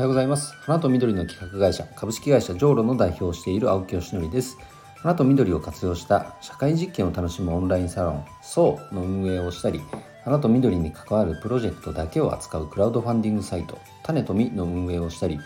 [0.00, 0.54] はようございます。
[0.62, 4.56] 花と緑の企画会社株式会社ジョーロの代表をしている青木よしのりです。
[4.96, 9.82] 花と緑を活用した社会実験を楽しむオンラインサロン SO の運営をしたり
[10.24, 15.38] 花と緑に関わるプロジェクトだけを扱うクラウドファンディングサイト種と実の運営をしたり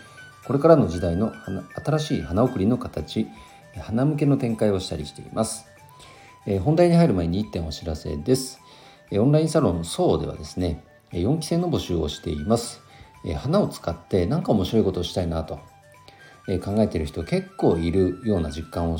[0.47, 1.33] これからの時代の
[1.85, 3.27] 新しい花送りの形
[3.81, 5.67] 花向けの展開をしたりしています。
[6.47, 8.61] え本題に入る前に1点お知らせです。
[9.11, 12.84] オンラインサロン SO ではですね4期生の募集をしています。
[13.33, 15.57] 花を使って何か面白いことをしたいなと
[16.63, 18.99] 考えている人結構いるような実感を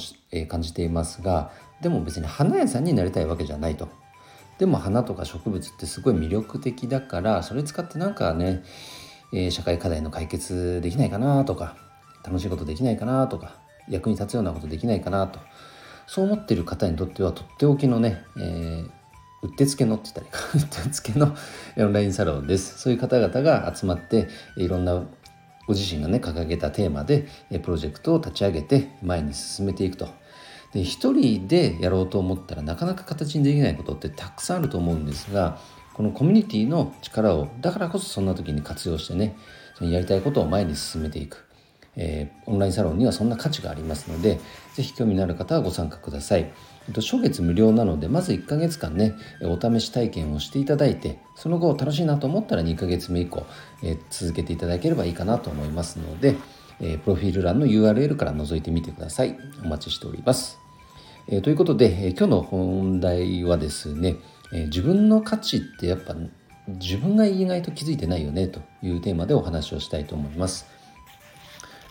[0.49, 1.51] 感じていますが
[1.83, 3.89] でも別に花屋さんになりたいわけじゃないと。
[4.59, 8.63] でも花とか植物ってすごい魅力的だからそれ使ってなんかね
[9.51, 11.77] 社会課題の解決できないかなとか
[12.25, 13.57] 楽しいことできないかなとか
[13.89, 15.41] 役に立つようなことできないかなと
[16.07, 18.91] そう思ってる方にとってはとっておきのね、えー、
[19.45, 20.41] うってつけのって言ったらいいか。
[20.55, 21.37] うってつけの
[21.77, 22.79] オンラインサロンです。
[22.79, 25.05] そういう方々が集まっていろんな
[25.67, 27.29] ご自身がね掲げたテーマで
[27.63, 30.09] プロジェクトを立ち上げて前に進めていくと。
[30.73, 35.61] で一人でやろうと思ったらなかなか形にできないことってたくさんあると思うんですが
[35.93, 39.37] このコミュニティの力をだからこそそんな時に活用してね
[39.79, 41.45] そのやりたいことを前に進めていく。
[41.97, 44.41] えー、オンラインサロンにはそんな価値がありますので
[44.75, 46.53] 是非興味のある方はご参加ください。
[46.87, 53.47] えっと初月無料なのでまず1ヶ月間ねお試し体験をしていただいてその後楽しいなと思ったら2ヶ月目以降、
[53.83, 56.37] えー、続けていただければいいかなと思いますので、
[56.81, 59.37] えー、プロフィール欄の URL から覗いてみてください。
[59.65, 60.59] お待ちしております、
[61.29, 64.17] え、ということで、え今日の本題はですね、
[64.53, 66.15] え自分の価値ってやっぱ
[66.69, 70.74] 自分が意外と気づいてないよねというテーマでお話をしたいと思います。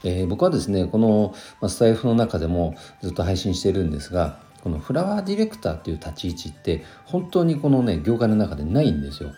[0.03, 1.33] えー、僕はですねこの、
[1.69, 9.33] スタイフの中でもずっと配信してるんですがこのフラワーディレクターっていう立ち位置って本当にこのね業界の中でないんですよ。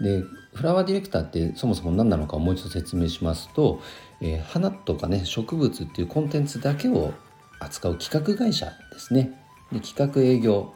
[0.00, 0.22] で
[0.54, 3.80] フラワーディレクターってそもそも何なのかをもう一度説明しますと、
[4.20, 7.12] えー、花とかね植物っていうコンテンツだけを
[7.58, 9.32] 扱う企画会社ですね。
[9.72, 10.74] で企画営業、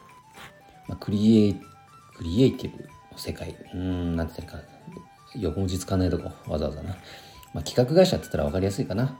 [0.87, 1.53] まあ、クリエイ
[2.17, 4.77] クリエイティブの世界うんなんて言ったらいいか
[5.35, 6.95] 横文字使わないとこわざわざな。
[7.53, 9.17] まあ、企画会社って言ったら分かりやすいかな。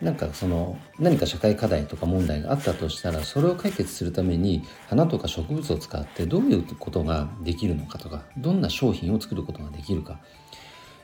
[0.00, 10.20] なんかその何か社会課題とか問題があったとしたらそれを解決するために花とか植物を使ってどういうことができるのかとかどんな商品を作ることができるか、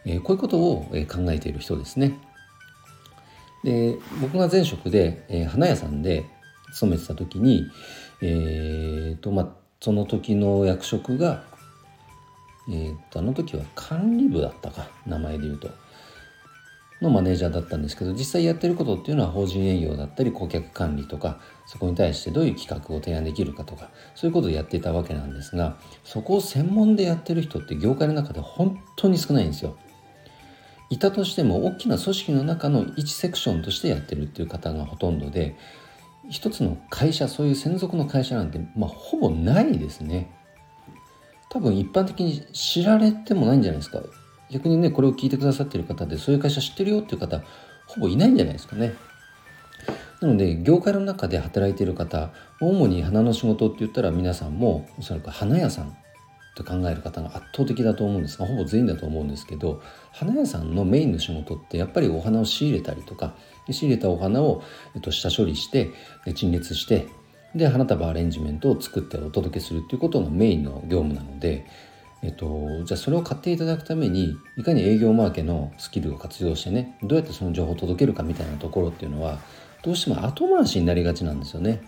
[0.07, 2.19] えー、こういうことを考えている人ですね。
[3.65, 6.25] で僕が前職で、えー、花屋さんで
[6.73, 7.67] 勤めてた時に、
[8.23, 9.49] えーとまあ、
[9.81, 11.45] その時の役職が
[12.69, 15.71] えー、っとあの時は管理部だったか名前で言うと
[17.01, 29.77] のマネージャーだったんですけど実際やってることっていうのは法人営業だったり顧客管理とかそこに対してどういう企画を提案できるかとかそういうことをやっていたわけなんですがそこを専門でやってる人って業界の中で本当に少ないんですよ。
[30.91, 35.55] いたとしても大きな組織の中の1セクションとしてやってるっていう方がほとんどで
[36.31, 40.31] 一つの会社そういう専属の会社なんて、まあ、ほぼないですね。
[41.51, 44.01] 多分一般的に知られてもないんじゃないですか。
[44.51, 47.43] 逆にねこれを聞いてくださってる方でそういう会社知ってるよっていう方
[47.87, 48.95] ほぼいないんじゃないですかね。
[50.21, 55.97] なので業界の中で働いている方主に花の仕事って言ったら皆さんもおそらく花屋さん
[56.57, 59.81] と考える方が圧倒的だと思うんですがほぼ全員だと思うんですけど
[60.13, 63.35] 花屋さんのメインの仕事ってやっぱりお花を仕入れたりとか
[63.71, 64.63] 仕入れたお花を、
[64.97, 65.93] えっと、下処理して
[66.35, 67.07] 陳列して
[67.55, 71.67] で花束アレンジメントを作ってお届けするっていうことがメインの業務なので、
[72.23, 79.39] えっと、じゃあそれを買っていただくためにいかに営業マーケのスキルを活用してねどうやってその情報を届けるかみたいなところっていうのは
[79.83, 81.81] どうしても後回しになりがちなんですよね。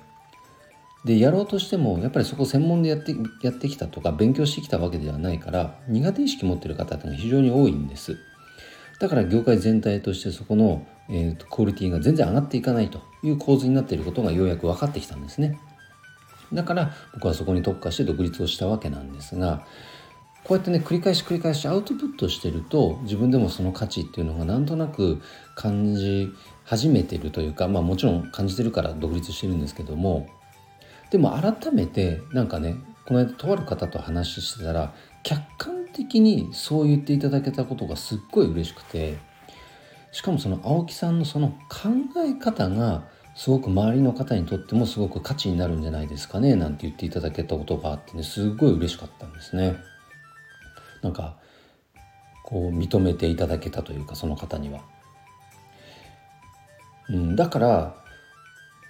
[1.05, 8.19] でやろうとしてもやっぱりそこ専門でやってやってきたとか勉強してきたわけではないから苦手意識持ってる方っていうのは非常に多いんです。
[9.01, 15.59] だから業界全体としてそこの、えーと、クオリティが全然上がっていかないという構図になっていることがようやく分かってきたんですね。
[16.53, 19.65] だから僕はそこに特化して独立をしたわけなんですが
[20.45, 25.21] こうやってね繰り返し繰り返しアウトプットしてると自分でもその価値っていうのがなんとなく
[25.55, 26.29] 感じ
[26.65, 30.29] 始めてるというかまあもちろん感じてるから独立してるんですけども
[31.11, 32.77] でも改めてなんかね
[33.07, 39.19] この間とある方と話してたら客観的にそう言っていただけたことがすっごい嬉しくて
[40.13, 41.89] しかもその青木さんのその考
[42.25, 43.05] え方が
[43.35, 49.77] すごく周りの方にとってもすごく価値になるんじゃないですかねなんて言っていただけたことがあってねすごい嬉しかったんですね。
[51.03, 51.37] なんか
[52.45, 54.81] こう認めていただけたというかその方には。
[57.09, 57.97] うん、だから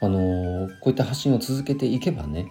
[0.03, 2.51] あのー、こういった発信を続けていけばね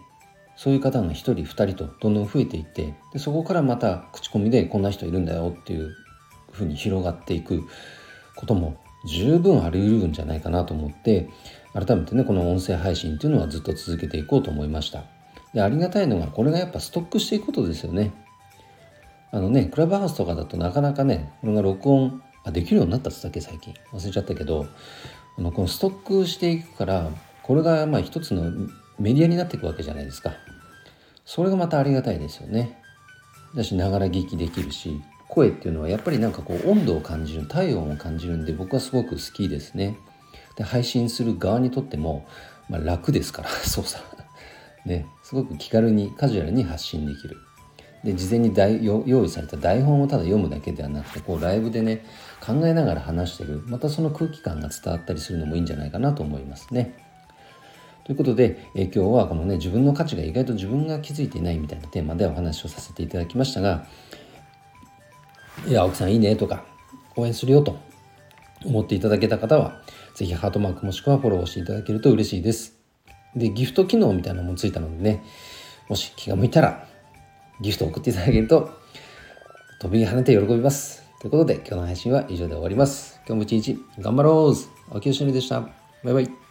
[0.56, 5.92] そういう方が1人2人とどんどん増えていってでそこからまた口コミでこんな人いるんだよっていう
[6.52, 7.64] ふうに広がっていく
[8.40, 11.30] ことも十分あり得るんじゃないかなと思って
[11.74, 15.04] 改めてねこの音声配信っていうのはずっと続けていこうと思いました。
[15.54, 18.14] でありがたいのがこれがやっぱストックしていくことですよね。
[19.32, 23.74] あのねクラブハウスとかだとなかなかねこれが録音あできるようになったっつったっけ最近。
[23.92, 24.68] 忘れちゃったけど
[25.38, 27.12] あのこのストックしていくから
[27.44, 28.52] これがまあ一つの
[29.00, 30.32] メディアになっていくわけじゃないですか。
[31.26, 32.82] それがまたありがたいですよね。
[33.54, 39.98] だしながら聞きできるし声っていうのはやっぱりなんかこう温度を感じる体温を感じるんで僕はすごく好きですね。
[40.56, 42.28] で配信する側にとっても、
[42.68, 44.04] まあ、楽ですから 操作
[44.86, 47.38] ねすごく気軽にカジュアルに発信できる。
[48.04, 48.54] で事前に
[48.86, 52.06] 用意された台本をただ読むだけではなくてこうライブでね
[52.40, 53.62] 考えながら話してる。
[53.68, 56.96] またその空気感が伝わったりするのもいいんじゃないかなと思いますね。
[58.06, 63.86] ということで、え今日はこのね自分の価値が意外と自分が気づいていないみたいなテーマでお話をさせていただきましたが
[65.68, 66.64] 「いや青木さんいいね」とか
[67.16, 67.78] 「応援するよ」と
[68.66, 69.82] 思っていただけた方は
[70.16, 72.78] 是非ハートマークもしくはフォローしていただけると嬉しいです。
[73.36, 75.24] でギフト機能みたいなのもついたのでね
[75.88, 76.88] もし気が向いたら
[77.62, 78.72] ギフトを送っていただけると
[79.80, 81.04] 飛び跳ねて喜びます。
[81.20, 83.20] ということで今日の配信は以上で終わります。
[83.28, 84.56] 今日も一日頑張ろう
[84.94, 85.62] 青木よしのりでした。
[86.04, 86.49] バイバイ。